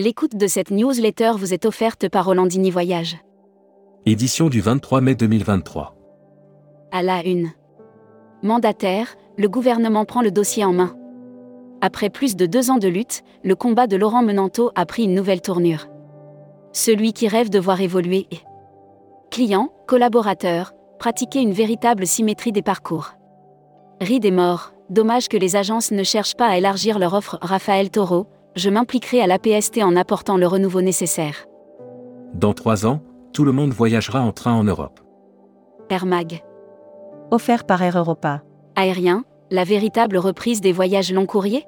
L'écoute 0.00 0.36
de 0.36 0.46
cette 0.46 0.70
newsletter 0.70 1.32
vous 1.36 1.52
est 1.52 1.66
offerte 1.66 2.08
par 2.08 2.26
Rolandini 2.26 2.70
Voyage. 2.70 3.16
Édition 4.06 4.48
du 4.48 4.60
23 4.60 5.00
mai 5.00 5.16
2023. 5.16 5.96
À 6.92 7.02
la 7.02 7.26
une. 7.26 7.50
Mandataire, 8.44 9.16
le 9.36 9.48
gouvernement 9.48 10.04
prend 10.04 10.22
le 10.22 10.30
dossier 10.30 10.64
en 10.64 10.72
main. 10.72 10.96
Après 11.80 12.10
plus 12.10 12.36
de 12.36 12.46
deux 12.46 12.70
ans 12.70 12.76
de 12.76 12.86
lutte, 12.86 13.24
le 13.42 13.56
combat 13.56 13.88
de 13.88 13.96
Laurent 13.96 14.22
Menanto 14.22 14.70
a 14.76 14.86
pris 14.86 15.02
une 15.02 15.16
nouvelle 15.16 15.40
tournure. 15.40 15.88
Celui 16.72 17.12
qui 17.12 17.26
rêve 17.26 17.50
de 17.50 17.58
voir 17.58 17.80
évoluer 17.80 18.28
et 18.30 18.38
client, 19.32 19.72
collaborateur, 19.88 20.74
pratiquer 21.00 21.40
une 21.40 21.50
véritable 21.50 22.06
symétrie 22.06 22.52
des 22.52 22.62
parcours. 22.62 23.14
Ride 24.00 24.26
est 24.26 24.30
mort, 24.30 24.74
dommage 24.90 25.28
que 25.28 25.36
les 25.36 25.56
agences 25.56 25.90
ne 25.90 26.04
cherchent 26.04 26.36
pas 26.36 26.46
à 26.46 26.56
élargir 26.56 27.00
leur 27.00 27.14
offre. 27.14 27.36
Raphaël 27.42 27.90
Taureau, 27.90 28.28
je 28.56 28.70
m'impliquerai 28.70 29.20
à 29.22 29.26
l'APST 29.26 29.82
en 29.82 29.96
apportant 29.96 30.36
le 30.36 30.46
renouveau 30.46 30.80
nécessaire. 30.80 31.46
Dans 32.34 32.52
trois 32.52 32.86
ans, 32.86 33.00
tout 33.32 33.44
le 33.44 33.52
monde 33.52 33.72
voyagera 33.72 34.20
en 34.20 34.32
train 34.32 34.52
en 34.52 34.64
Europe. 34.64 35.00
Air 35.90 36.06
Mag. 36.06 36.42
Offert 37.30 37.64
par 37.64 37.82
Air 37.82 37.98
Europa. 37.98 38.42
Aérien, 38.76 39.24
la 39.50 39.64
véritable 39.64 40.18
reprise 40.18 40.60
des 40.60 40.72
voyages 40.72 41.12
long 41.12 41.26
courriers? 41.26 41.64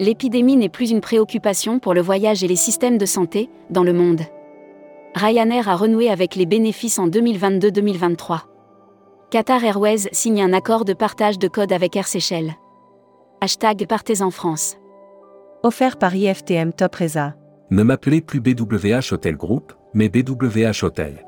L'épidémie 0.00 0.56
n'est 0.56 0.68
plus 0.68 0.90
une 0.90 1.00
préoccupation 1.00 1.78
pour 1.78 1.94
le 1.94 2.00
voyage 2.00 2.42
et 2.42 2.48
les 2.48 2.56
systèmes 2.56 2.98
de 2.98 3.06
santé, 3.06 3.50
dans 3.70 3.84
le 3.84 3.92
monde. 3.92 4.22
Ryanair 5.14 5.68
a 5.68 5.76
renoué 5.76 6.08
avec 6.10 6.34
les 6.34 6.46
bénéfices 6.46 6.98
en 6.98 7.08
2022-2023. 7.08 8.40
Qatar 9.30 9.64
Airways 9.64 10.08
signe 10.12 10.42
un 10.42 10.52
accord 10.52 10.84
de 10.84 10.94
partage 10.94 11.38
de 11.38 11.48
code 11.48 11.72
avec 11.72 11.96
Air 11.96 12.06
Seychelles. 12.06 12.54
Hashtag 13.40 13.86
Partez 13.86 14.22
en 14.22 14.30
France. 14.30 14.76
Offert 15.64 15.96
par 15.96 16.12
IFTM 16.12 16.72
Top 16.72 16.96
Reza. 16.96 17.36
Ne 17.70 17.84
m'appelez 17.84 18.20
plus 18.20 18.40
BWH 18.40 19.12
Hotel 19.12 19.36
Group, 19.36 19.72
mais 19.94 20.08
BWH 20.08 20.82
Hotel. 20.82 21.24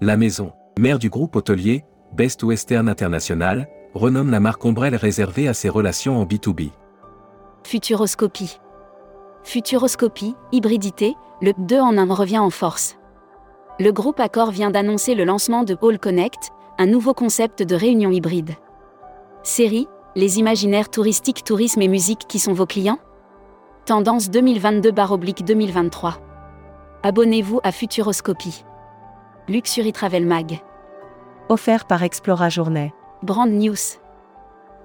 La 0.00 0.16
maison, 0.16 0.52
mère 0.78 1.00
du 1.00 1.10
groupe 1.10 1.34
hôtelier, 1.34 1.84
Best 2.12 2.44
Western 2.44 2.88
International, 2.88 3.66
renomme 3.94 4.30
la 4.30 4.38
marque 4.38 4.64
Ombrelle 4.64 4.94
réservée 4.94 5.48
à 5.48 5.54
ses 5.54 5.68
relations 5.68 6.20
en 6.20 6.24
B2B. 6.24 6.70
Futuroscopie. 7.64 8.60
Futuroscopie, 9.42 10.36
hybridité, 10.52 11.16
le 11.40 11.52
2 11.58 11.80
en 11.80 11.98
1 11.98 12.14
revient 12.14 12.38
en 12.38 12.50
force. 12.50 12.96
Le 13.80 13.90
groupe 13.90 14.20
Accor 14.20 14.52
vient 14.52 14.70
d'annoncer 14.70 15.16
le 15.16 15.24
lancement 15.24 15.64
de 15.64 15.76
Hall 15.80 15.98
Connect, 15.98 16.52
un 16.78 16.86
nouveau 16.86 17.12
concept 17.12 17.64
de 17.64 17.74
réunion 17.74 18.12
hybride. 18.12 18.52
Série, 19.42 19.88
les 20.14 20.38
imaginaires 20.38 20.90
touristiques, 20.90 21.42
tourisme 21.42 21.82
et 21.82 21.88
musique 21.88 22.28
qui 22.28 22.38
sont 22.38 22.52
vos 22.52 22.66
clients? 22.66 23.00
Tendance 23.84 24.30
2022-2023. 24.30 26.12
Abonnez-vous 27.02 27.58
à 27.64 27.72
Futuroscopie. 27.72 28.64
Luxury 29.48 29.92
Travel 29.92 30.24
Mag. 30.24 30.60
Offert 31.48 31.86
par 31.86 32.04
Explora 32.04 32.48
Journée. 32.48 32.94
Brand 33.24 33.50
News. 33.50 33.98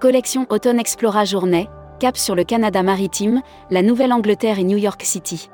Collection 0.00 0.46
Automne 0.50 0.80
Explora 0.80 1.24
Journée, 1.24 1.68
cap 2.00 2.16
sur 2.16 2.34
le 2.34 2.42
Canada 2.42 2.82
maritime, 2.82 3.40
la 3.70 3.82
Nouvelle-Angleterre 3.82 4.58
et 4.58 4.64
New 4.64 4.78
York 4.78 5.02
City. 5.04 5.48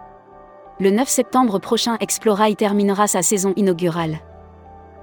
Le 0.81 0.91
9 0.91 1.07
septembre 1.07 1.59
prochain, 1.59 1.99
Explora 2.01 2.49
y 2.49 2.57
terminera 2.57 3.07
sa 3.07 3.21
saison 3.21 3.53
inaugurale. 3.57 4.21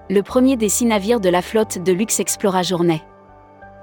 Le 0.09 0.23
premier 0.23 0.58
des 0.58 0.70
six 0.70 0.86
navires 0.86 1.20
de 1.20 1.30
la 1.30 1.44
flotte 1.44 1.78
de 1.78 1.92
luxe 1.94 2.20
Explora 2.20 2.64
Journée. 2.64 3.03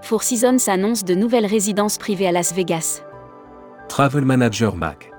Four 0.02 0.24
Seasons 0.24 0.66
annonce 0.66 1.04
de 1.04 1.14
nouvelles 1.14 1.46
résidences 1.46 1.96
privées 1.96 2.26
à 2.26 2.32
Las 2.32 2.52
Vegas. 2.52 3.02
Travel 3.88 4.24
Manager 4.24 4.76
Mac. 4.76 5.10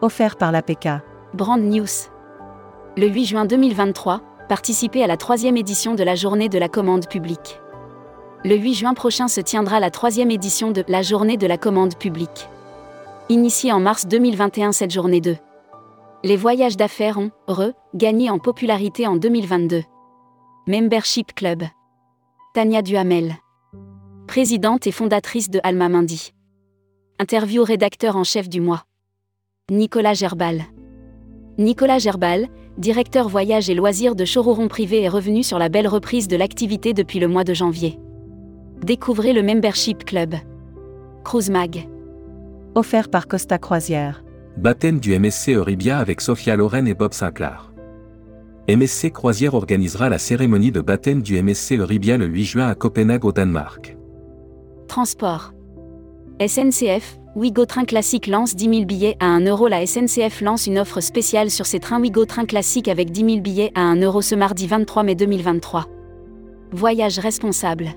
Offert 0.00 0.36
par 0.36 0.52
l'APK. 0.52 0.88
Brand 1.34 1.60
News. 1.60 2.08
Le 2.96 3.08
8 3.08 3.24
juin 3.26 3.44
2023, 3.44 4.22
participez 4.48 5.02
à 5.02 5.06
la 5.06 5.16
troisième 5.16 5.56
édition 5.56 5.94
de 5.94 6.02
la 6.02 6.14
Journée 6.14 6.48
de 6.48 6.58
la 6.58 6.68
commande 6.68 7.08
publique. 7.08 7.60
Le 8.44 8.56
8 8.56 8.74
juin 8.74 8.94
prochain 8.94 9.28
se 9.28 9.40
tiendra 9.40 9.80
la 9.80 9.90
troisième 9.90 10.30
édition 10.30 10.70
de 10.70 10.84
la 10.88 11.02
Journée 11.02 11.36
de 11.36 11.46
la 11.46 11.58
commande 11.58 11.96
publique. 11.98 12.48
Initiée 13.28 13.72
en 13.72 13.80
mars 13.80 14.06
2021, 14.06 14.72
cette 14.72 14.92
journée 14.92 15.20
2. 15.20 15.36
Les 16.24 16.36
voyages 16.36 16.76
d'affaires 16.76 17.18
ont, 17.18 17.30
re, 17.48 17.72
gagné 17.94 18.30
en 18.30 18.38
popularité 18.38 19.06
en 19.06 19.16
2022. 19.16 19.82
Membership 20.66 21.34
Club. 21.34 21.64
Tania 22.54 22.80
Duhamel. 22.80 23.34
Présidente 24.28 24.86
et 24.86 24.92
fondatrice 24.92 25.50
de 25.50 25.60
Alma 25.62 25.88
Mindy. 25.88 26.32
Interview 27.22 27.62
rédacteur 27.62 28.16
en 28.16 28.24
chef 28.24 28.48
du 28.48 28.60
mois. 28.60 28.82
Nicolas 29.70 30.12
Gerbal. 30.12 30.64
Nicolas 31.56 32.00
Gerbal, 32.00 32.48
directeur 32.78 33.28
voyage 33.28 33.70
et 33.70 33.76
loisirs 33.76 34.16
de 34.16 34.24
Chororon 34.24 34.66
Privé 34.66 35.02
est 35.02 35.08
revenu 35.08 35.44
sur 35.44 35.60
la 35.60 35.68
belle 35.68 35.86
reprise 35.86 36.26
de 36.26 36.34
l'activité 36.34 36.94
depuis 36.94 37.20
le 37.20 37.28
mois 37.28 37.44
de 37.44 37.54
janvier. 37.54 38.00
Découvrez 38.82 39.32
le 39.32 39.44
Membership 39.44 40.04
Club. 40.04 40.34
Cruise 41.22 41.48
Mag. 41.48 41.88
Offert 42.74 43.08
par 43.08 43.28
Costa 43.28 43.56
Croisière. 43.56 44.24
Baptême 44.56 44.98
du 44.98 45.16
MSC 45.16 45.50
Euribia 45.50 45.98
avec 45.98 46.20
Sophia 46.20 46.56
Loren 46.56 46.88
et 46.88 46.94
Bob 46.94 47.12
Sinclair. 47.12 47.72
MSC 48.68 49.12
Croisière 49.12 49.54
organisera 49.54 50.08
la 50.08 50.18
cérémonie 50.18 50.72
de 50.72 50.80
baptême 50.80 51.22
du 51.22 51.40
MSC 51.40 51.78
Euribia 51.78 52.16
le 52.16 52.26
8 52.26 52.44
juin 52.44 52.66
à 52.66 52.74
Copenhague 52.74 53.24
au 53.24 53.30
Danemark. 53.30 53.96
Transport. 54.88 55.52
SNCF, 56.48 57.18
Ouigo 57.34 57.64
Train 57.64 57.84
Classique 57.84 58.26
lance 58.26 58.54
10 58.54 58.64
000 58.64 58.84
billets 58.84 59.16
à 59.20 59.26
1 59.26 59.46
euro. 59.46 59.68
La 59.68 59.86
SNCF 59.86 60.40
lance 60.40 60.66
une 60.66 60.78
offre 60.78 61.00
spéciale 61.00 61.50
sur 61.50 61.66
ses 61.66 61.80
trains 61.80 62.00
Ouigo 62.00 62.24
Train 62.26 62.44
Classique 62.44 62.88
avec 62.88 63.10
10 63.10 63.24
000 63.24 63.40
billets 63.40 63.72
à 63.74 63.80
1 63.80 64.00
euro 64.02 64.20
ce 64.22 64.34
mardi 64.34 64.66
23 64.66 65.02
mai 65.02 65.14
2023. 65.14 65.86
Voyage 66.72 67.18
responsable. 67.18 67.90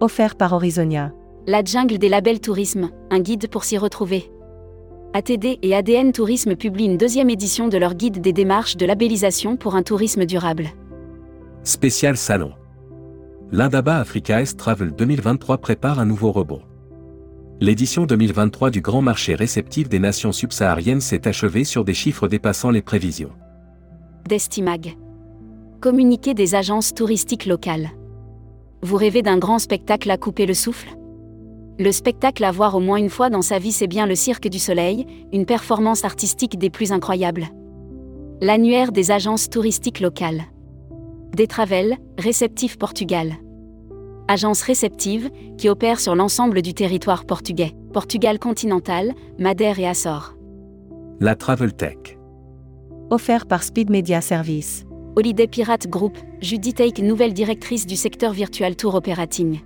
Offert 0.00 0.36
par 0.36 0.52
Horizonia. 0.52 1.12
La 1.46 1.64
jungle 1.64 1.98
des 1.98 2.08
labels 2.08 2.40
tourisme, 2.40 2.90
un 3.10 3.20
guide 3.20 3.48
pour 3.48 3.64
s'y 3.64 3.78
retrouver. 3.78 4.30
ATD 5.12 5.58
et 5.62 5.74
ADN 5.74 6.12
Tourisme 6.12 6.56
publient 6.56 6.86
une 6.86 6.98
deuxième 6.98 7.30
édition 7.30 7.68
de 7.68 7.78
leur 7.78 7.94
guide 7.94 8.20
des 8.20 8.32
démarches 8.32 8.76
de 8.76 8.84
labellisation 8.86 9.56
pour 9.56 9.74
un 9.74 9.82
tourisme 9.82 10.26
durable. 10.26 10.68
Spécial 11.62 12.16
Salon. 12.16 12.52
L'Indaba 13.50 13.98
Africa 13.98 14.40
S 14.42 14.56
Travel 14.56 14.92
2023 14.92 15.58
prépare 15.58 16.00
un 16.00 16.04
nouveau 16.04 16.32
rebond. 16.32 16.60
L'édition 17.58 18.04
2023 18.04 18.70
du 18.70 18.82
Grand 18.82 19.00
Marché 19.00 19.34
réceptif 19.34 19.88
des 19.88 19.98
nations 19.98 20.30
subsahariennes 20.32 21.00
s'est 21.00 21.26
achevée 21.26 21.64
sur 21.64 21.86
des 21.86 21.94
chiffres 21.94 22.28
dépassant 22.28 22.70
les 22.70 22.82
prévisions. 22.82 23.32
Destimag. 24.28 24.98
Communiqué 25.80 26.34
des 26.34 26.54
agences 26.54 26.92
touristiques 26.92 27.46
locales. 27.46 27.88
Vous 28.82 28.96
rêvez 28.96 29.22
d'un 29.22 29.38
grand 29.38 29.58
spectacle 29.58 30.10
à 30.10 30.18
couper 30.18 30.44
le 30.44 30.52
souffle? 30.52 30.90
Le 31.78 31.92
spectacle 31.92 32.44
à 32.44 32.52
voir 32.52 32.74
au 32.74 32.80
moins 32.80 32.98
une 32.98 33.08
fois 33.08 33.30
dans 33.30 33.40
sa 33.40 33.58
vie, 33.58 33.72
c'est 33.72 33.86
bien 33.86 34.06
le 34.06 34.14
Cirque 34.14 34.48
du 34.48 34.58
Soleil, 34.58 35.06
une 35.32 35.46
performance 35.46 36.04
artistique 36.04 36.58
des 36.58 36.68
plus 36.68 36.92
incroyables. 36.92 37.46
L'annuaire 38.42 38.92
des 38.92 39.12
agences 39.12 39.48
touristiques 39.48 40.00
locales. 40.00 40.42
Détravel, 41.34 41.96
réceptif 42.18 42.76
Portugal. 42.76 43.32
Agence 44.28 44.62
réceptive, 44.62 45.30
qui 45.56 45.68
opère 45.68 46.00
sur 46.00 46.16
l'ensemble 46.16 46.60
du 46.60 46.74
territoire 46.74 47.24
portugais, 47.24 47.76
Portugal 47.92 48.40
continental, 48.40 49.14
Madère 49.38 49.78
et 49.78 49.86
Açores. 49.86 50.34
La 51.20 51.36
Travel 51.36 51.72
Tech. 51.72 52.18
Offert 53.10 53.46
par 53.46 53.62
Speed 53.62 53.88
Media 53.88 54.20
Service. 54.20 54.84
Holiday 55.14 55.46
Pirate 55.46 55.86
Group, 55.86 56.18
Judy 56.40 56.74
Take, 56.74 57.02
nouvelle 57.02 57.32
directrice 57.32 57.86
du 57.86 57.94
secteur 57.94 58.32
Virtual 58.32 58.74
Tour 58.74 58.96
Operating. 58.96 59.60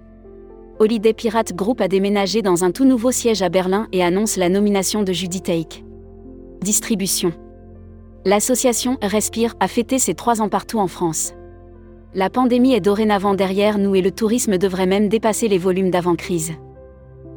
Holiday 0.79 1.15
Pirate 1.15 1.55
Group 1.55 1.81
a 1.81 1.89
déménagé 1.89 2.43
dans 2.43 2.63
un 2.63 2.71
tout 2.71 2.85
nouveau 2.85 3.13
siège 3.13 3.41
à 3.41 3.49
Berlin 3.49 3.89
et 3.93 4.03
annonce 4.03 4.37
la 4.37 4.51
nomination 4.51 5.03
de 5.03 5.13
Judy 5.13 5.41
Take. 5.41 5.85
Distribution. 6.61 7.33
L'association 8.27 8.99
Respire 9.01 9.55
a 9.59 9.69
fêté 9.69 9.99
ses 9.99 10.13
trois 10.13 10.43
ans 10.43 10.51
partout 10.51 10.79
en 10.79 10.87
France. 10.87 11.33
La 12.13 12.29
pandémie 12.29 12.75
est 12.75 12.81
dorénavant 12.81 13.35
derrière 13.35 13.79
nous 13.79 13.95
et 13.95 14.03
le 14.03 14.11
tourisme 14.11 14.59
devrait 14.59 14.87
même 14.87 15.09
dépasser 15.09 15.47
les 15.47 15.59
volumes 15.59 15.93
d'avant-crise. 15.93 16.55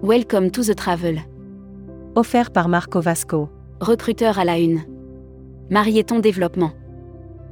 Welcome 0.02 0.50
to 0.50 0.64
the 0.64 0.74
travel. 0.76 1.22
Offert 2.16 2.50
par 2.50 2.70
Marco 2.70 3.00
Vasco. 3.00 3.50
Recruteur 3.80 4.40
à 4.40 4.46
la 4.46 4.58
une. 4.58 4.82
Marieton 5.70 6.18
Développement. 6.20 6.72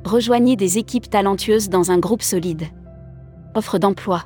Rejoignez 0.04 0.56
des 0.56 0.80
équipes 0.80 1.12
talentueuses 1.12 1.70
dans 1.70 1.92
un 1.92 2.00
groupe 2.00 2.24
solide. 2.24 2.64
Offre 3.54 3.78
d'emploi. 3.78 4.24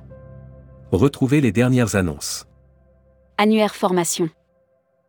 Retrouvez 0.93 1.41
les 1.41 1.51
dernières 1.51 1.97
annonces. 1.97 2.45
Annuaire 3.37 3.75
formation. 3.75 4.29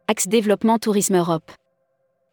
Axe 0.08 0.26
Développement 0.26 0.78
Tourisme 0.78 1.14
Europe. 1.14 1.52